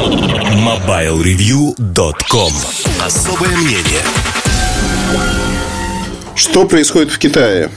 MobileReview.com 0.00 2.52
Особое 3.04 3.54
мнение 3.54 4.00
Что 6.34 6.64
происходит 6.64 7.10
в 7.10 7.18
Китае? 7.18 7.68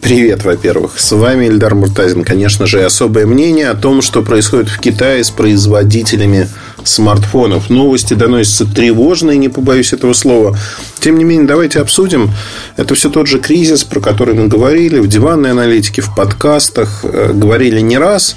Привет, 0.00 0.42
во-первых. 0.42 0.98
С 0.98 1.12
вами 1.12 1.48
Эльдар 1.48 1.74
Муртазин. 1.74 2.24
Конечно 2.24 2.64
же, 2.64 2.82
особое 2.82 3.26
мнение 3.26 3.68
о 3.68 3.74
том, 3.74 4.00
что 4.00 4.22
происходит 4.22 4.70
в 4.70 4.80
Китае 4.80 5.22
с 5.22 5.30
производителями 5.30 6.48
смартфонов. 6.82 7.68
Новости 7.68 8.14
доносятся 8.14 8.64
тревожные, 8.64 9.36
не 9.36 9.50
побоюсь 9.50 9.92
этого 9.92 10.14
слова. 10.14 10.58
Тем 10.98 11.18
не 11.18 11.24
менее, 11.24 11.46
давайте 11.46 11.80
обсудим. 11.80 12.30
Это 12.76 12.94
все 12.94 13.10
тот 13.10 13.26
же 13.26 13.38
кризис, 13.38 13.84
про 13.84 14.00
который 14.00 14.34
мы 14.34 14.48
говорили 14.48 14.98
в 14.98 15.08
диванной 15.08 15.50
аналитике, 15.50 16.00
в 16.00 16.14
подкастах. 16.14 17.04
Э, 17.04 17.32
говорили 17.34 17.80
не 17.80 17.98
раз. 17.98 18.36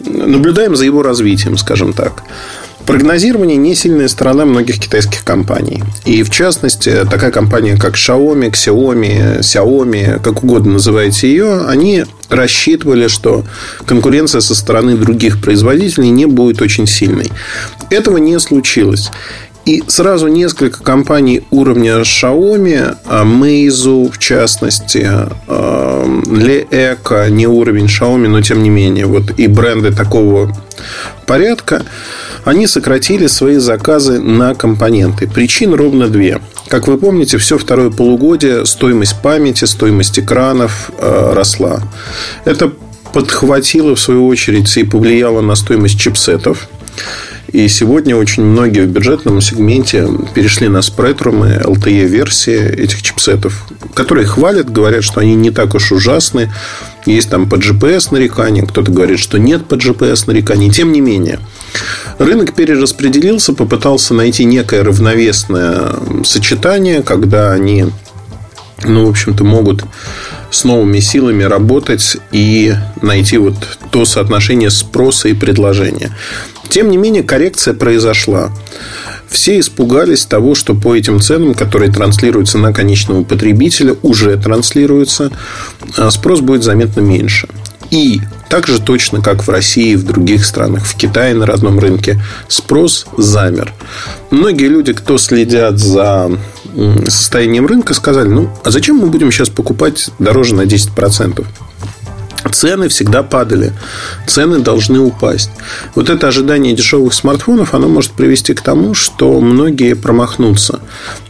Наблюдаем 0.00 0.76
за 0.76 0.84
его 0.84 1.02
развитием, 1.02 1.58
скажем 1.58 1.92
так. 1.92 2.22
Прогнозирование 2.88 3.58
не 3.58 3.74
сильная 3.74 4.08
сторона 4.08 4.46
многих 4.46 4.78
китайских 4.78 5.22
компаний. 5.22 5.84
И 6.06 6.22
в 6.22 6.30
частности, 6.30 7.04
такая 7.04 7.30
компания, 7.30 7.76
как 7.76 7.96
Xiaomi, 7.96 8.50
Xiaomi, 8.50 9.40
Xiaomi, 9.40 10.22
как 10.22 10.42
угодно 10.42 10.72
называйте 10.72 11.28
ее, 11.28 11.66
они 11.66 12.06
рассчитывали, 12.30 13.08
что 13.08 13.44
конкуренция 13.84 14.40
со 14.40 14.54
стороны 14.54 14.96
других 14.96 15.42
производителей 15.42 16.08
не 16.08 16.24
будет 16.24 16.62
очень 16.62 16.86
сильной. 16.86 17.30
Этого 17.90 18.16
не 18.16 18.40
случилось. 18.40 19.10
И 19.66 19.84
сразу 19.86 20.28
несколько 20.28 20.82
компаний 20.82 21.42
уровня 21.50 22.00
Xiaomi, 22.00 22.96
а 23.04 23.24
Meizu 23.26 24.10
в 24.10 24.16
частности, 24.16 25.06
Leeco, 25.46 27.28
не 27.28 27.46
уровень 27.46 27.84
Xiaomi, 27.84 28.28
но 28.28 28.40
тем 28.40 28.62
не 28.62 28.70
менее, 28.70 29.04
вот 29.04 29.38
и 29.38 29.46
бренды 29.46 29.92
такого 29.92 30.56
порядка, 31.26 31.82
они 32.44 32.66
сократили 32.66 33.26
свои 33.26 33.56
заказы 33.56 34.18
на 34.20 34.54
компоненты. 34.54 35.26
Причин 35.28 35.74
ровно 35.74 36.08
две. 36.08 36.40
Как 36.68 36.86
вы 36.86 36.98
помните, 36.98 37.38
все 37.38 37.58
второе 37.58 37.90
полугодие 37.90 38.66
стоимость 38.66 39.20
памяти, 39.22 39.64
стоимость 39.64 40.18
экранов 40.18 40.90
э, 40.98 41.32
росла. 41.34 41.80
Это 42.44 42.72
подхватило, 43.12 43.94
в 43.94 44.00
свою 44.00 44.26
очередь, 44.26 44.76
и 44.76 44.84
повлияло 44.84 45.40
на 45.40 45.54
стоимость 45.54 45.98
чипсетов. 45.98 46.68
И 47.52 47.66
сегодня 47.68 48.14
очень 48.14 48.44
многие 48.44 48.84
в 48.84 48.88
бюджетном 48.88 49.40
сегменте 49.40 50.06
перешли 50.34 50.68
на 50.68 50.82
спредрумы, 50.82 51.62
LTE-версии 51.64 52.74
этих 52.74 53.00
чипсетов, 53.02 53.64
которые 53.94 54.26
хвалят, 54.26 54.70
говорят, 54.70 55.02
что 55.02 55.20
они 55.20 55.34
не 55.34 55.50
так 55.50 55.74
уж 55.74 55.92
ужасны. 55.92 56.52
Есть 57.06 57.30
там 57.30 57.48
по 57.48 57.54
GPS 57.54 58.08
нарекания, 58.10 58.66
кто-то 58.66 58.92
говорит, 58.92 59.18
что 59.18 59.38
нет 59.38 59.64
по 59.64 59.76
GPS 59.76 60.24
нареканий. 60.26 60.70
Тем 60.70 60.92
не 60.92 61.00
менее, 61.00 61.40
рынок 62.18 62.54
перераспределился, 62.54 63.54
попытался 63.54 64.12
найти 64.12 64.44
некое 64.44 64.82
равновесное 64.82 65.94
сочетание, 66.24 67.02
когда 67.02 67.52
они 67.52 67.86
ну, 68.84 69.06
в 69.06 69.10
общем-то, 69.10 69.42
могут 69.42 69.84
с 70.50 70.64
новыми 70.64 71.00
силами 71.00 71.42
работать 71.44 72.16
и 72.32 72.74
найти 73.02 73.38
вот 73.38 73.54
то 73.90 74.04
соотношение 74.04 74.70
спроса 74.70 75.28
и 75.28 75.34
предложения. 75.34 76.10
Тем 76.68 76.90
не 76.90 76.96
менее, 76.96 77.22
коррекция 77.22 77.74
произошла. 77.74 78.50
Все 79.28 79.58
испугались 79.60 80.24
того, 80.24 80.54
что 80.54 80.74
по 80.74 80.96
этим 80.96 81.20
ценам, 81.20 81.54
которые 81.54 81.92
транслируются 81.92 82.58
на 82.58 82.72
конечного 82.72 83.24
потребителя, 83.24 83.94
уже 84.02 84.36
транслируются, 84.36 85.30
а 85.96 86.10
спрос 86.10 86.40
будет 86.40 86.62
заметно 86.62 87.00
меньше. 87.00 87.48
И 87.90 88.20
так 88.48 88.66
же 88.66 88.80
точно, 88.80 89.22
как 89.22 89.46
в 89.46 89.50
России 89.50 89.94
в 89.94 90.04
других 90.04 90.44
странах, 90.44 90.84
в 90.84 90.94
Китае 90.96 91.34
на 91.34 91.46
родном 91.46 91.78
рынке, 91.78 92.20
спрос 92.48 93.06
замер. 93.16 93.72
Многие 94.30 94.68
люди, 94.68 94.92
кто 94.92 95.16
следят 95.18 95.78
за 95.78 96.30
состоянием 97.06 97.66
рынка, 97.66 97.94
сказали, 97.94 98.28
ну, 98.28 98.50
а 98.64 98.70
зачем 98.70 98.96
мы 98.96 99.08
будем 99.08 99.32
сейчас 99.32 99.48
покупать 99.48 100.10
дороже 100.18 100.54
на 100.54 100.62
10%? 100.62 101.44
цены 102.50 102.88
всегда 102.88 103.22
падали. 103.22 103.72
Цены 104.26 104.58
должны 104.58 104.98
упасть. 105.00 105.50
Вот 105.94 106.10
это 106.10 106.28
ожидание 106.28 106.74
дешевых 106.74 107.14
смартфонов, 107.14 107.74
оно 107.74 107.88
может 107.88 108.12
привести 108.12 108.54
к 108.54 108.60
тому, 108.60 108.94
что 108.94 109.40
многие 109.40 109.94
промахнутся. 109.94 110.80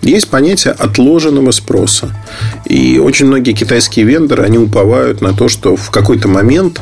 Есть 0.02 0.28
понятие 0.28 0.72
отложенного 0.72 1.50
спроса. 1.50 2.14
И 2.64 2.98
очень 2.98 3.26
многие 3.26 3.52
китайские 3.52 4.04
вендоры, 4.04 4.44
они 4.44 4.58
уповают 4.58 5.20
на 5.20 5.32
то, 5.32 5.48
что 5.48 5.76
в 5.76 5.90
какой-то 5.90 6.28
момент 6.28 6.80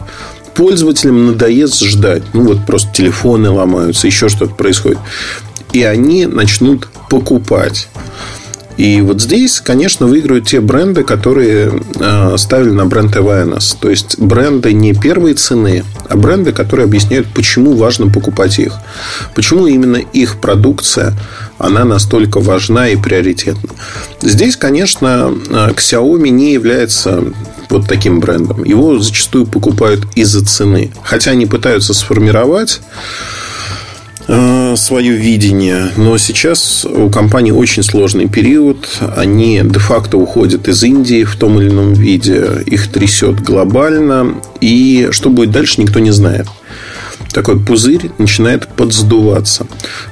пользователям 0.55 1.27
надоест 1.27 1.83
ждать. 1.83 2.23
Ну, 2.33 2.43
вот 2.43 2.65
просто 2.67 2.93
телефоны 2.93 3.51
ломаются, 3.51 4.07
еще 4.07 4.29
что-то 4.29 4.55
происходит. 4.55 4.99
И 5.73 5.83
они 5.83 6.27
начнут 6.27 6.89
покупать. 7.11 7.89
И 8.77 9.01
вот 9.01 9.23
здесь, 9.23 9.61
конечно, 9.61 10.07
выиграют 10.07 10.47
те 10.47 10.61
бренды, 10.61 11.03
которые 11.03 11.81
э, 11.99 12.37
ставили 12.37 12.71
на 12.71 12.87
бренд 12.87 13.17
awareness. 13.17 13.77
То 13.81 13.89
есть 13.89 14.19
бренды 14.19 14.73
не 14.73 14.93
первой 14.93 15.35
цены, 15.35 15.85
а 16.09 16.17
бренды, 16.17 16.53
которые 16.53 16.85
объясняют, 16.85 17.27
почему 17.35 17.75
важно 17.75 18.11
покупать 18.11 18.59
их. 18.59 18.75
Почему 19.35 19.67
именно 19.67 19.97
их 19.97 20.41
продукция, 20.41 21.15
она 21.59 21.85
настолько 21.85 22.41
важна 22.41 22.89
и 22.89 22.97
приоритетна. 22.97 23.71
Здесь, 24.21 24.57
конечно, 24.57 25.33
э, 25.49 25.71
Xiaomi 25.75 26.29
не 26.29 26.53
является 26.53 27.25
вот 27.71 27.89
таким 27.89 28.21
брендом. 28.21 28.65
Его 28.65 28.99
зачастую 28.99 29.47
покупают 29.47 30.07
из-за 30.15 30.45
цены. 30.45 30.93
Хотя 31.03 31.33
они 31.33 31.47
пытаются 31.47 31.95
сформировать 31.95 32.81
свое 34.27 35.13
видение. 35.13 35.91
Но 35.97 36.19
сейчас 36.19 36.85
у 36.85 37.09
компании 37.11 37.53
очень 37.53 37.83
сложный 37.83 38.29
период. 38.29 38.89
Они 39.17 39.61
де-факто 39.65 40.17
уходят 40.17 40.69
из 40.69 40.83
Индии 40.83 41.25
в 41.25 41.37
том 41.37 41.61
или 41.61 41.69
ином 41.69 41.93
виде. 41.95 42.63
Их 42.67 42.89
трясет 42.89 43.41
глобально. 43.41 44.35
И 44.61 45.09
что 45.13 45.31
будет 45.31 45.53
дальше, 45.53 45.81
никто 45.81 46.01
не 46.01 46.11
знает. 46.11 46.47
Такой 47.33 47.61
пузырь 47.61 48.11
начинает 48.19 48.67
подсдуваться. 48.67 49.67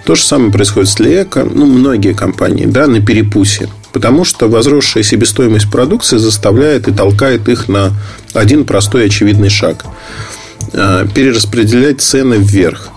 То 0.05 0.15
же 0.15 0.23
самое 0.23 0.53
происходит 0.53 0.91
с 0.91 0.99
Леэко. 0.99 1.45
Ну, 1.45 1.67
многие 1.67 2.15
компании, 2.15 2.67
да, 2.67 2.87
на 2.87 3.01
перепусе. 3.01 3.69
Потому 3.93 4.25
что 4.25 4.49
возросшая 4.49 5.05
себестоимость 5.05 5.71
продукции 5.71 6.19
заставляет 6.19 6.89
и 6.89 6.93
толкает 6.93 7.49
их 7.49 7.69
на 7.69 7.93
один 8.33 8.65
простой 8.65 9.07
очевидный 9.07 9.49
шаг. 9.49 9.85
Э, 10.73 11.07
перераспределять 11.15 12.01
цены 12.01 12.35
вверх. 12.35 12.91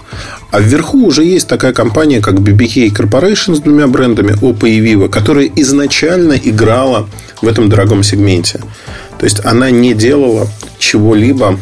А 0.58 0.60
вверху 0.60 1.06
уже 1.06 1.24
есть 1.24 1.48
такая 1.48 1.72
компания, 1.72 2.20
как 2.20 2.40
BBK 2.40 2.92
Corporation 2.92 3.54
с 3.54 3.60
двумя 3.60 3.86
брендами, 3.86 4.32
Oppo 4.42 4.68
и 4.68 4.82
Vivo, 4.82 5.08
которая 5.08 5.52
изначально 5.56 6.34
играла 6.34 7.08
в 7.44 7.48
этом 7.48 7.70
дорогом 7.70 8.02
сегменте. 8.02 8.62
То 9.20 9.26
есть, 9.26 9.46
она 9.46 9.70
не 9.70 9.94
делала 9.94 10.48
чего-либо 10.80 11.60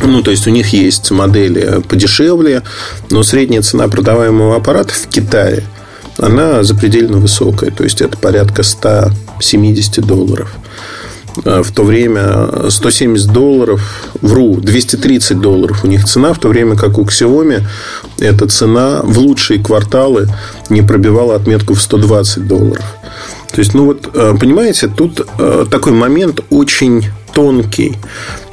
ну, 0.00 0.22
то 0.22 0.30
есть, 0.30 0.46
у 0.46 0.50
них 0.50 0.68
есть 0.68 1.10
модели 1.10 1.82
подешевле, 1.88 2.62
но 3.10 3.24
средняя 3.24 3.62
цена 3.62 3.88
продаваемого 3.88 4.54
аппарата 4.54 4.94
в 4.94 5.08
Китае, 5.08 5.64
она 6.18 6.62
запредельно 6.62 7.18
высокая. 7.18 7.72
То 7.72 7.82
есть, 7.82 8.00
это 8.00 8.16
порядка 8.16 8.62
170 8.62 10.06
долларов. 10.06 10.54
Э, 11.44 11.62
в 11.62 11.72
то 11.72 11.84
время 11.84 12.70
170 12.70 13.32
долларов, 13.32 13.80
вру, 14.20 14.56
230 14.56 15.40
долларов 15.40 15.84
у 15.84 15.86
них 15.86 16.04
цена, 16.04 16.32
в 16.32 16.38
то 16.38 16.48
время 16.48 16.76
как 16.76 16.98
у 16.98 17.04
Xiaomi 17.04 17.62
эта 18.18 18.48
цена 18.48 19.00
в 19.02 19.18
лучшие 19.18 19.62
кварталы 19.62 20.28
не 20.70 20.82
пробивала 20.82 21.36
отметку 21.36 21.74
в 21.74 21.82
120 21.82 22.46
долларов. 22.46 22.84
То 23.52 23.60
есть, 23.60 23.74
ну 23.74 23.86
вот, 23.86 24.10
э, 24.14 24.34
понимаете, 24.38 24.88
тут 24.88 25.26
э, 25.38 25.66
такой 25.70 25.92
момент 25.92 26.40
очень 26.50 27.06
тонкий 27.34 27.96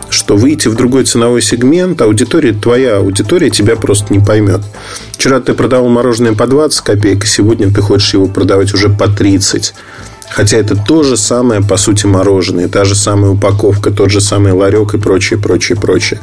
что 0.07 0.37
выйти 0.37 0.69
в 0.69 0.75
другой 0.75 1.03
ценовой 1.03 1.41
сегмент, 1.41 1.99
аудитория, 2.01 2.53
твоя 2.53 2.97
аудитория 2.97 3.49
тебя 3.49 3.75
просто 3.75 4.13
не 4.13 4.23
поймет. 4.23 4.61
Вчера 5.11 5.41
ты 5.41 5.53
продавал 5.53 5.89
мороженое 5.89 6.33
по 6.33 6.47
20 6.47 6.79
копеек, 6.81 7.23
а 7.23 7.27
сегодня 7.27 7.73
ты 7.73 7.81
хочешь 7.81 8.13
его 8.13 8.27
продавать 8.27 8.73
уже 8.73 8.87
по 8.87 9.07
30. 9.07 9.73
Хотя 10.35 10.57
это 10.57 10.75
то 10.75 11.01
же 11.03 11.15
самое, 11.15 11.61
по 11.61 11.77
сути, 11.77 12.07
мороженое. 12.07 12.67
Та 12.67 12.83
же 12.83 12.93
самая 12.93 13.31
упаковка, 13.31 13.89
тот 13.89 14.11
же 14.11 14.19
самый 14.19 14.51
ларек 14.51 14.93
и 14.93 14.97
прочее, 14.97 15.39
прочее, 15.39 15.77
прочее. 15.77 16.19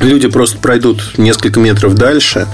Люди 0.00 0.26
просто 0.26 0.58
пройдут 0.58 1.16
несколько 1.16 1.60
метров 1.60 1.94
дальше, 1.94 2.48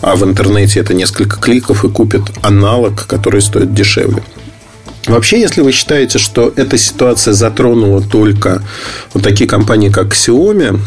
а 0.00 0.16
в 0.16 0.24
интернете 0.24 0.80
это 0.80 0.92
несколько 0.92 1.36
кликов 1.36 1.84
и 1.84 1.88
купят 1.88 2.22
аналог, 2.42 3.06
который 3.06 3.42
стоит 3.42 3.72
дешевле. 3.72 4.24
Вообще, 5.06 5.38
если 5.40 5.60
вы 5.60 5.70
считаете, 5.70 6.18
что 6.18 6.52
эта 6.56 6.76
ситуация 6.76 7.32
затронула 7.32 8.02
только 8.02 8.64
вот 9.14 9.22
такие 9.22 9.48
компании, 9.48 9.88
как 9.88 10.14
Xiaomi, 10.14 10.80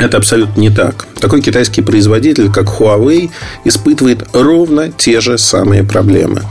это 0.00 0.16
абсолютно 0.16 0.60
не 0.60 0.70
так. 0.70 1.06
Такой 1.20 1.42
китайский 1.42 1.82
производитель, 1.82 2.50
как 2.50 2.66
Huawei, 2.66 3.30
испытывает 3.64 4.26
ровно 4.32 4.90
те 4.90 5.20
же 5.20 5.36
самые 5.36 5.84
проблемы. 5.84 6.42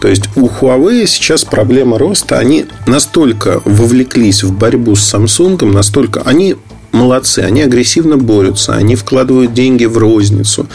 То 0.00 0.08
есть 0.08 0.24
у 0.36 0.48
Huawei 0.48 1.06
сейчас 1.06 1.44
проблема 1.44 1.98
роста. 1.98 2.38
Они 2.38 2.64
настолько 2.86 3.60
вовлеклись 3.64 4.42
в 4.42 4.56
борьбу 4.56 4.96
с 4.96 5.14
Samsung, 5.14 5.64
настолько 5.66 6.22
они 6.22 6.56
молодцы. 6.92 7.40
Они 7.40 7.60
агрессивно 7.60 8.16
борются. 8.16 8.74
Они 8.74 8.96
вкладывают 8.96 9.52
деньги 9.52 9.84
в 9.84 9.98
розницу. 9.98 10.66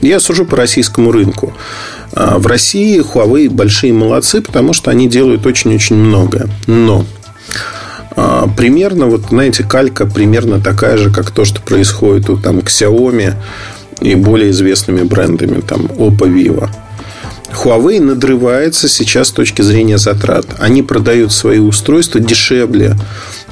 Я 0.00 0.20
сужу 0.20 0.44
по 0.44 0.56
российскому 0.56 1.10
рынку. 1.10 1.52
А 2.12 2.38
в 2.38 2.46
России 2.46 3.00
Huawei 3.00 3.50
большие 3.50 3.92
молодцы, 3.92 4.42
потому 4.42 4.72
что 4.72 4.90
они 4.90 5.08
делают 5.08 5.46
очень-очень 5.46 5.96
многое. 5.96 6.48
Но 6.66 7.04
примерно, 8.56 9.06
вот 9.06 9.26
знаете, 9.30 9.64
калька 9.64 10.06
примерно 10.06 10.60
такая 10.60 10.96
же, 10.96 11.10
как 11.10 11.30
то, 11.30 11.44
что 11.44 11.60
происходит 11.60 12.30
у 12.30 12.36
там 12.36 12.58
Xiaomi 12.58 13.34
и 14.00 14.14
более 14.14 14.50
известными 14.50 15.02
брендами, 15.02 15.60
там 15.60 15.86
Oppo, 15.86 16.28
Vivo. 16.28 16.68
Huawei 17.52 18.00
надрывается 18.00 18.88
сейчас 18.88 19.28
с 19.28 19.32
точки 19.32 19.60
зрения 19.62 19.98
затрат. 19.98 20.46
Они 20.58 20.82
продают 20.82 21.32
свои 21.32 21.58
устройства 21.58 22.20
дешевле, 22.20 22.96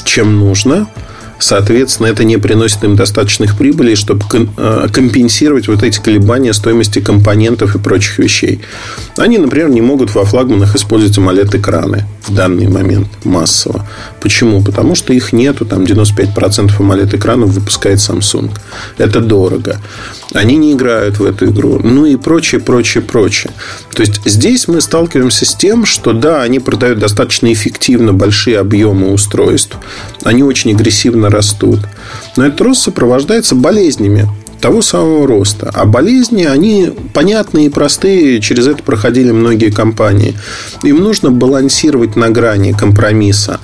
чем 0.04 0.38
нужно– 0.38 0.88
Соответственно, 1.40 2.08
это 2.08 2.22
не 2.22 2.36
приносит 2.36 2.84
им 2.84 2.96
достаточных 2.96 3.56
прибылей, 3.56 3.94
чтобы 3.94 4.24
э, 4.56 4.88
компенсировать 4.92 5.68
вот 5.68 5.82
эти 5.82 5.98
колебания 5.98 6.52
стоимости 6.52 7.00
компонентов 7.00 7.74
и 7.74 7.78
прочих 7.78 8.18
вещей. 8.18 8.60
Они, 9.16 9.38
например, 9.38 9.70
не 9.70 9.80
могут 9.80 10.14
во 10.14 10.24
флагманах 10.24 10.76
использовать 10.76 11.16
AMOLED-экраны 11.16 12.04
в 12.22 12.34
данный 12.34 12.68
момент 12.68 13.08
массово. 13.24 13.88
Почему? 14.20 14.62
Потому 14.62 14.94
что 14.94 15.14
их 15.14 15.32
нету. 15.32 15.64
Там 15.64 15.84
95% 15.84 16.76
AMOLED-экранов 16.78 17.48
выпускает 17.48 17.98
Samsung. 17.98 18.50
Это 18.98 19.20
дорого. 19.20 19.80
Они 20.34 20.56
не 20.56 20.74
играют 20.74 21.18
в 21.18 21.24
эту 21.24 21.46
игру. 21.46 21.80
Ну 21.82 22.04
и 22.04 22.16
прочее, 22.16 22.60
прочее, 22.60 23.02
прочее. 23.02 23.52
То 23.94 24.02
есть, 24.02 24.20
здесь 24.26 24.68
мы 24.68 24.82
сталкиваемся 24.82 25.46
с 25.46 25.54
тем, 25.54 25.86
что 25.86 26.12
да, 26.12 26.42
они 26.42 26.60
продают 26.60 26.98
достаточно 26.98 27.50
эффективно 27.50 28.12
большие 28.12 28.58
объемы 28.58 29.12
устройств. 29.12 29.76
Они 30.22 30.42
очень 30.42 30.72
агрессивно 30.72 31.29
растут. 31.30 31.80
Но 32.36 32.46
этот 32.46 32.60
рост 32.60 32.82
сопровождается 32.82 33.54
болезнями 33.54 34.28
того 34.60 34.82
самого 34.82 35.26
роста. 35.26 35.70
А 35.74 35.84
болезни, 35.86 36.44
они 36.44 36.92
понятные 37.14 37.66
и 37.66 37.70
простые, 37.70 38.40
через 38.40 38.66
это 38.66 38.82
проходили 38.82 39.30
многие 39.30 39.70
компании. 39.70 40.36
Им 40.82 40.98
нужно 40.98 41.30
балансировать 41.30 42.16
на 42.16 42.28
грани 42.28 42.72
компромисса. 42.72 43.58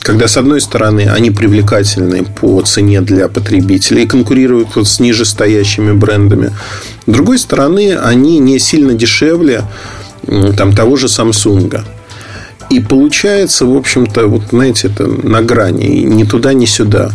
Когда, 0.00 0.26
с 0.26 0.36
одной 0.36 0.60
стороны, 0.60 1.10
они 1.14 1.30
привлекательны 1.30 2.24
по 2.24 2.62
цене 2.62 3.02
для 3.02 3.28
потребителей 3.28 4.04
и 4.04 4.06
конкурируют 4.06 4.76
вот 4.76 4.88
с 4.88 5.00
нижестоящими 5.00 5.92
брендами. 5.92 6.50
С 7.06 7.12
другой 7.12 7.38
стороны, 7.38 7.96
они 7.96 8.38
не 8.38 8.58
сильно 8.58 8.94
дешевле 8.94 9.64
там, 10.56 10.74
того 10.74 10.96
же 10.96 11.06
Samsung. 11.06 11.82
И 12.70 12.80
получается, 12.80 13.64
в 13.64 13.76
общем-то, 13.76 14.26
вот, 14.26 14.42
знаете, 14.50 14.88
это 14.88 15.06
на 15.06 15.42
грани, 15.42 16.02
ни 16.02 16.24
туда, 16.24 16.52
ни 16.52 16.66
сюда. 16.66 17.10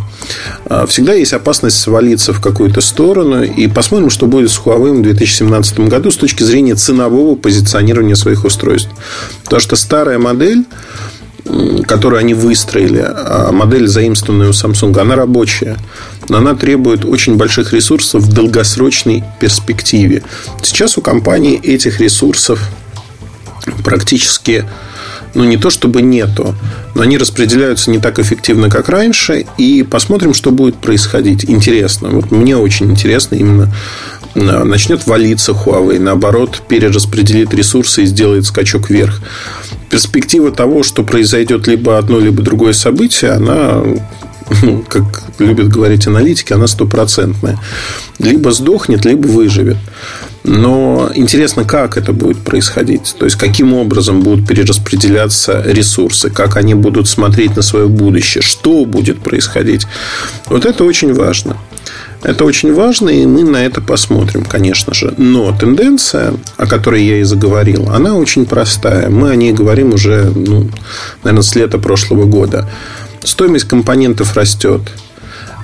А, 0.66 0.86
всегда 0.88 1.14
есть 1.14 1.34
опасность 1.34 1.80
свалиться 1.80 2.34
в 2.34 2.42
какую-то 2.42 2.82
сторону. 2.82 3.44
И 3.44 3.68
посмотрим, 3.68 4.10
что 4.10 4.26
будет 4.26 4.50
с 4.50 4.60
Huawei 4.60 5.00
в 5.00 5.02
2017 5.04 5.82
году 5.82 6.10
с 6.10 6.18
точки 6.18 6.44
зрения 6.44 6.76
ценового 6.76 7.36
позиционирования 7.36 8.16
своих 8.16 8.46
устройств. 8.46 8.90
Потому 9.44 9.60
что 9.60 9.76
старая 9.76 10.18
модель 10.18 10.66
которую 11.86 12.20
они 12.20 12.34
выстроили, 12.34 13.04
а 13.06 13.52
модель, 13.52 13.88
заимствованная 13.88 14.48
у 14.48 14.52
Samsung, 14.52 14.98
она 14.98 15.16
рабочая. 15.16 15.78
Но 16.30 16.38
она 16.38 16.56
требует 16.56 17.04
очень 17.04 17.36
больших 17.36 17.74
ресурсов 17.74 18.24
в 18.24 18.34
долгосрочной 18.34 19.24
перспективе. 19.42 20.24
Сейчас 20.62 20.98
у 20.98 21.02
компании 21.02 21.60
этих 21.60 22.00
ресурсов 22.00 22.62
практически 23.84 24.66
ну, 25.33 25.44
не 25.44 25.57
то 25.57 25.69
чтобы 25.69 26.01
нету, 26.01 26.56
но 26.95 27.01
они 27.01 27.18
распределяются 27.18 27.89
не 27.89 28.00
так 28.00 28.19
эффективно, 28.19 28.69
как 28.69 28.89
раньше. 28.89 29.45
И 29.57 29.83
посмотрим, 29.83 30.33
что 30.33 30.51
будет 30.51 30.75
происходить. 30.75 31.45
Интересно. 31.50 32.09
Вот 32.09 32.31
мне 32.31 32.56
очень 32.57 32.91
интересно 32.91 33.35
именно 33.35 33.74
э, 34.35 34.63
начнет 34.63 35.07
валиться 35.07 35.53
Huawei, 35.53 36.00
наоборот, 36.00 36.62
перераспределит 36.68 37.53
ресурсы 37.53 38.03
и 38.03 38.06
сделает 38.06 38.45
скачок 38.45 38.89
вверх. 38.89 39.21
Перспектива 39.89 40.51
того, 40.51 40.83
что 40.83 41.03
произойдет 41.03 41.68
либо 41.68 41.97
одно, 41.97 42.19
либо 42.19 42.41
другое 42.41 42.74
событие, 42.74 43.31
она 43.31 43.83
ну, 44.62 44.83
как 44.88 45.24
любят 45.39 45.69
говорить 45.69 46.07
аналитики, 46.07 46.53
она 46.53 46.68
стопроцентная. 46.68 47.59
Либо 48.19 48.51
сдохнет, 48.51 49.06
либо 49.06 49.27
выживет. 49.27 49.77
Но 50.44 51.10
интересно, 51.16 51.63
как 51.63 51.98
это 51.98 52.12
будет 52.12 52.40
происходить. 52.40 53.16
То 53.18 53.25
есть, 53.25 53.38
каким 53.38 53.74
образом 53.74 54.22
будут 54.22 54.48
перераспределяться 54.48 55.63
ресурсы, 55.66 56.30
как 56.30 56.57
они 56.57 56.74
будут 56.74 57.07
смотреть 57.07 57.56
на 57.56 57.62
свое 57.62 57.88
будущее, 57.88 58.42
что 58.42 58.86
будет 58.86 59.22
происходить. 59.22 59.88
Вот 60.48 60.66
это 60.66 60.84
очень 60.84 61.13
важно. 61.13 61.57
Это 62.24 62.45
очень 62.45 62.74
важно, 62.74 63.10
и 63.10 63.25
мы 63.25 63.44
на 63.44 63.66
это 63.66 63.81
посмотрим, 63.81 64.45
конечно 64.45 64.94
же. 64.94 65.13
Но 65.18 65.56
тенденция, 65.57 66.34
о 66.57 66.68
которой 66.68 67.04
я 67.04 67.18
и 67.18 67.24
заговорил, 67.24 67.90
она 67.90 68.16
очень 68.16 68.45
простая. 68.45 69.10
Мы 69.10 69.30
о 69.30 69.36
ней 69.36 69.51
говорим 69.51 69.94
уже, 69.94 70.31
ну, 70.34 70.69
наверное, 71.24 71.44
с 71.44 71.56
лета 71.56 71.80
прошлого 71.80 72.25
года. 72.25 72.69
Стоимость 73.24 73.66
компонентов 73.66 74.36
растет 74.36 74.81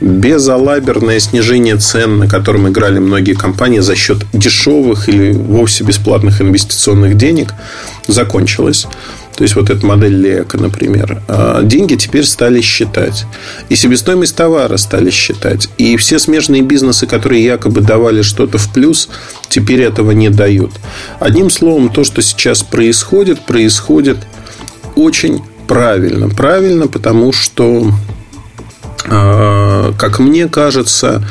безалаберное 0.02 1.20
снижение 1.20 1.78
цен, 1.78 2.18
на 2.18 2.28
котором 2.28 2.68
играли 2.70 3.00
многие 3.00 3.34
компании 3.34 3.80
за 3.80 3.96
счет 3.96 4.20
дешевых 4.34 5.10
или 5.10 5.32
вовсе 5.32 5.84
бесплатных 5.84 6.42
инвестиционных 6.42 7.18
денег, 7.18 7.54
закончилось. 8.08 8.88
То 9.36 9.44
есть, 9.44 9.56
вот 9.56 9.70
эта 9.70 9.86
модель 9.86 10.16
Лека, 10.16 10.58
например. 10.58 11.22
А 11.30 11.64
деньги 11.64 11.96
теперь 11.96 12.26
стали 12.26 12.60
считать. 12.60 13.26
И 13.70 13.76
себестоимость 13.78 14.36
товара 14.36 14.76
стали 14.76 15.12
считать. 15.12 15.70
И 15.78 15.96
все 15.96 16.20
смежные 16.20 16.62
бизнесы, 16.62 17.08
которые 17.08 17.46
якобы 17.46 17.80
давали 17.80 18.22
что-то 18.22 18.58
в 18.58 18.74
плюс, 18.74 19.08
теперь 19.48 19.82
этого 19.82 20.12
не 20.12 20.28
дают. 20.30 20.72
Одним 21.22 21.50
словом, 21.50 21.88
то, 21.88 22.04
что 22.04 22.22
сейчас 22.22 22.64
происходит, 22.64 23.40
происходит 23.46 24.18
очень 24.96 25.42
правильно. 25.68 26.28
Правильно, 26.28 26.88
потому 26.88 27.32
что 27.32 27.94
как 29.10 30.20
мне 30.20 30.48
кажется, 30.48 31.24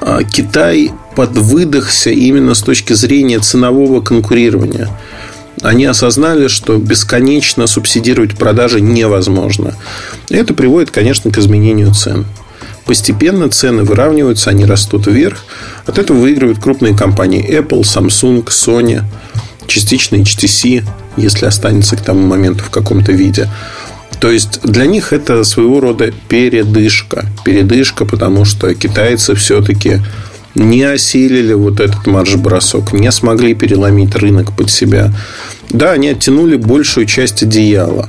а, 0.00 0.24
Китай 0.24 0.90
подвыдохся 1.14 2.10
именно 2.10 2.54
с 2.54 2.60
точки 2.62 2.92
зрения 2.94 3.38
ценового 3.38 4.00
конкурирования. 4.00 4.88
Они 5.60 5.84
осознали, 5.84 6.48
что 6.48 6.76
бесконечно 6.76 7.66
субсидировать 7.66 8.36
продажи 8.36 8.80
невозможно. 8.80 9.76
И 10.28 10.34
это 10.34 10.54
приводит, 10.54 10.90
конечно, 10.90 11.30
к 11.30 11.38
изменению 11.38 11.94
цен. 11.94 12.26
Постепенно 12.84 13.48
цены 13.48 13.84
выравниваются, 13.84 14.50
они 14.50 14.64
растут 14.64 15.06
вверх. 15.06 15.44
От 15.86 15.98
этого 15.98 16.16
выигрывают 16.16 16.58
крупные 16.58 16.96
компании 16.96 17.48
Apple, 17.48 17.82
Samsung, 17.82 18.44
Sony, 18.46 19.02
частично 19.68 20.16
HTC, 20.16 20.84
если 21.16 21.46
останется 21.46 21.96
к 21.96 22.00
тому 22.00 22.26
моменту 22.26 22.64
в 22.64 22.70
каком-то 22.70 23.12
виде. 23.12 23.48
То 24.22 24.30
есть 24.30 24.60
для 24.62 24.86
них 24.86 25.12
это 25.12 25.42
своего 25.42 25.80
рода 25.80 26.12
передышка. 26.28 27.26
Передышка, 27.44 28.04
потому 28.04 28.44
что 28.44 28.72
китайцы 28.72 29.34
все-таки 29.34 30.00
не 30.54 30.84
осилили 30.84 31.54
вот 31.54 31.80
этот 31.80 32.06
марш-бросок, 32.06 32.92
не 32.92 33.10
смогли 33.10 33.52
переломить 33.54 34.14
рынок 34.14 34.56
под 34.56 34.70
себя. 34.70 35.12
Да, 35.70 35.90
они 35.90 36.10
оттянули 36.10 36.54
большую 36.54 37.06
часть 37.06 37.42
одеяла. 37.42 38.08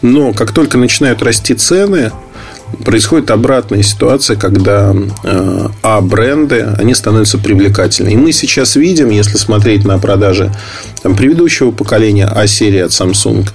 Но 0.00 0.32
как 0.32 0.52
только 0.52 0.78
начинают 0.78 1.22
расти 1.22 1.52
цены, 1.52 2.10
происходит 2.74 3.30
обратная 3.30 3.82
ситуация, 3.82 4.36
когда 4.36 4.94
э, 5.24 5.68
А-бренды, 5.82 6.74
они 6.78 6.94
становятся 6.94 7.38
привлекательны. 7.38 8.10
И 8.10 8.16
мы 8.16 8.32
сейчас 8.32 8.76
видим, 8.76 9.10
если 9.10 9.36
смотреть 9.36 9.84
на 9.84 9.98
продажи 9.98 10.52
там, 11.02 11.16
предыдущего 11.16 11.70
поколения 11.70 12.26
А-серии 12.26 12.80
от 12.80 12.90
Samsung, 12.90 13.48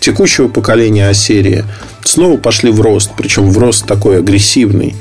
текущего 0.00 0.48
поколения 0.48 1.08
А-серии, 1.08 1.64
снова 2.04 2.36
пошли 2.36 2.70
в 2.70 2.80
рост, 2.80 3.12
причем 3.16 3.50
в 3.50 3.58
рост 3.58 3.86
такой 3.86 4.18
агрессивный. 4.18 4.94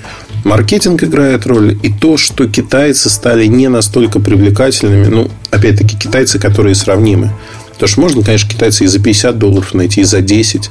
Маркетинг 0.44 1.04
играет 1.04 1.46
роль, 1.46 1.78
и 1.84 1.92
то, 1.92 2.18
что 2.18 2.48
китайцы 2.48 3.10
стали 3.10 3.46
не 3.46 3.68
настолько 3.68 4.20
привлекательными, 4.20 5.08
ну, 5.08 5.30
опять-таки, 5.52 5.98
китайцы, 5.98 6.40
которые 6.40 6.76
сравнимы. 6.76 7.32
Потому 7.72 7.90
что 7.90 8.02
можно, 8.02 8.24
конечно, 8.24 8.50
китайцы 8.50 8.84
и 8.86 8.88
за 8.88 9.00
50 9.00 9.38
долларов 9.38 9.74
найти, 9.74 10.02
и 10.02 10.04
за 10.04 10.22
10. 10.22 10.70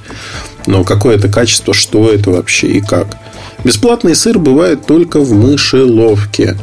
Но 0.68 0.84
какое 0.84 1.16
это 1.16 1.30
качество, 1.30 1.72
что 1.72 2.12
это 2.12 2.30
вообще 2.30 2.66
и 2.66 2.80
как. 2.82 3.16
Бесплатный 3.64 4.14
сыр 4.14 4.38
бывает 4.38 4.84
только 4.84 5.18
в 5.18 5.32
мышеловке. 5.32 6.58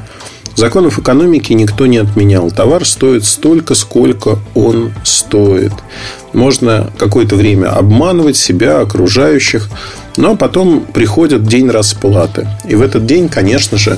Законов 0.56 1.00
экономики 1.00 1.54
никто 1.54 1.88
не 1.88 1.98
отменял. 1.98 2.52
Товар 2.52 2.86
стоит 2.86 3.26
столько, 3.26 3.74
сколько 3.74 4.38
он 4.54 4.94
стоит. 5.04 5.74
Можно 6.34 6.94
какое-то 7.00 7.36
время 7.36 7.72
обманывать 7.76 8.38
себя, 8.38 8.80
окружающих, 8.80 9.70
но 10.18 10.36
потом 10.36 10.82
приходит 10.82 11.48
день 11.48 11.72
расплаты. 11.72 12.48
И 12.70 12.76
в 12.76 12.84
этот 12.84 13.08
день, 13.08 13.28
конечно 13.28 13.80
же, 13.80 13.98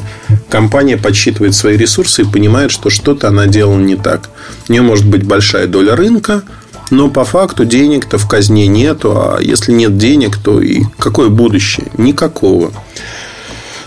компания 0.50 0.96
подсчитывает 0.96 1.54
свои 1.54 1.76
ресурсы 1.76 2.22
и 2.22 2.26
понимает, 2.26 2.72
что 2.72 2.90
что-то 2.90 3.28
она 3.28 3.46
делала 3.46 3.78
не 3.78 3.98
так. 3.98 4.30
У 4.70 4.72
нее 4.72 4.84
может 4.84 5.06
быть 5.06 5.24
большая 5.24 5.68
доля 5.68 5.98
рынка, 5.98 6.44
но 6.90 7.10
по 7.10 7.26
факту 7.26 7.66
денег-то 7.66 8.18
в 8.18 8.28
казне 8.28 8.68
нету. 8.68 9.14
А 9.16 9.40
если 9.42 9.72
нет 9.72 9.98
денег, 9.98 10.38
то 10.38 10.62
и 10.62 10.84
какое 10.98 11.30
будущее? 11.30 11.88
Никакого. 11.98 12.72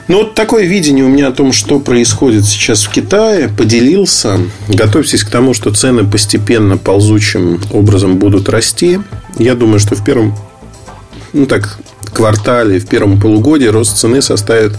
Ну, 0.09 0.19
вот 0.19 0.35
такое 0.35 0.65
видение 0.65 1.05
у 1.05 1.09
меня 1.09 1.29
о 1.29 1.33
том, 1.33 1.53
что 1.53 1.79
происходит 1.79 2.45
сейчас 2.45 2.83
в 2.83 2.91
Китае, 2.91 3.49
поделился. 3.49 4.39
Готовьтесь 4.69 5.23
к 5.23 5.31
тому, 5.31 5.55
что 5.55 5.73
цены 5.73 6.05
постепенно 6.05 6.77
ползучим 6.77 7.61
образом 7.71 8.19
будут 8.19 8.49
расти. 8.49 8.99
Я 9.39 9.55
думаю, 9.55 9.79
что 9.79 9.95
в 9.95 10.05
первом 10.05 10.37
ну, 11.33 11.47
так, 11.47 11.79
квартале, 12.13 12.81
в 12.81 12.87
первом 12.89 13.21
полугодии 13.21 13.67
рост 13.67 13.97
цены 13.97 14.21
составит 14.21 14.77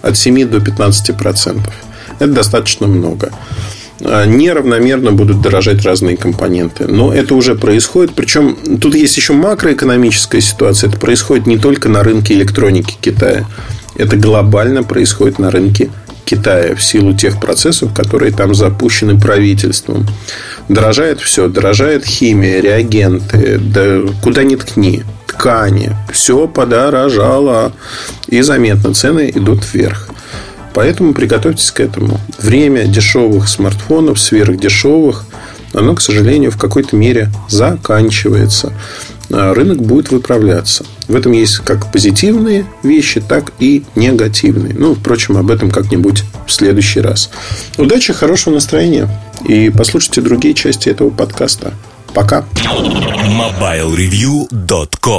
от 0.00 0.16
7 0.16 0.48
до 0.48 0.60
15 0.60 1.16
процентов. 1.16 1.74
Это 2.18 2.32
достаточно 2.32 2.86
много. 2.86 3.32
А, 4.04 4.26
неравномерно 4.26 5.12
будут 5.12 5.40
дорожать 5.40 5.82
разные 5.84 6.16
компоненты. 6.16 6.86
Но 6.86 7.12
это 7.12 7.34
уже 7.34 7.54
происходит. 7.54 8.14
Причем 8.14 8.56
тут 8.80 8.94
есть 8.94 9.16
еще 9.16 9.32
макроэкономическая 9.32 10.40
ситуация. 10.40 10.90
Это 10.90 10.98
происходит 10.98 11.46
не 11.46 11.58
только 11.58 11.88
на 11.88 12.02
рынке 12.02 12.34
электроники 12.34 12.96
Китая. 13.00 13.46
Это 13.96 14.16
глобально 14.16 14.82
происходит 14.82 15.38
на 15.38 15.50
рынке 15.50 15.90
Китая 16.26 16.74
в 16.74 16.82
силу 16.82 17.14
тех 17.14 17.40
процессов, 17.40 17.94
которые 17.94 18.32
там 18.32 18.54
запущены 18.54 19.18
правительством. 19.18 20.06
Дорожает 20.68 21.20
все. 21.20 21.48
Дорожает 21.48 22.04
химия, 22.04 22.60
реагенты. 22.60 23.58
Да 23.58 24.00
куда 24.22 24.42
ни 24.42 24.56
ткни. 24.56 25.04
Ткани. 25.26 25.96
Все 26.12 26.46
подорожало. 26.46 27.72
И 28.26 28.42
заметно 28.42 28.92
цены 28.92 29.30
идут 29.34 29.64
вверх. 29.72 30.08
Поэтому 30.76 31.12
приготовьтесь 31.14 31.70
к 31.70 31.80
этому. 31.80 32.20
Время 32.38 32.84
дешевых 32.84 33.48
смартфонов, 33.48 34.20
сверхдешевых, 34.20 35.24
оно, 35.72 35.94
к 35.94 36.02
сожалению, 36.02 36.50
в 36.50 36.58
какой-то 36.58 36.96
мере 36.96 37.30
заканчивается. 37.48 38.74
А 39.30 39.54
рынок 39.54 39.80
будет 39.80 40.10
выправляться. 40.10 40.84
В 41.08 41.16
этом 41.16 41.32
есть 41.32 41.60
как 41.60 41.90
позитивные 41.90 42.66
вещи, 42.82 43.22
так 43.22 43.54
и 43.58 43.84
негативные. 43.94 44.74
Ну, 44.74 44.94
впрочем, 44.94 45.38
об 45.38 45.50
этом 45.50 45.70
как-нибудь 45.70 46.24
в 46.46 46.52
следующий 46.52 47.00
раз. 47.00 47.30
Удачи, 47.78 48.12
хорошего 48.12 48.52
настроения. 48.52 49.08
И 49.48 49.70
послушайте 49.70 50.20
другие 50.20 50.52
части 50.52 50.90
этого 50.90 51.08
подкаста. 51.08 51.72
Пока. 52.12 52.44
MobileReview.com 52.54 55.14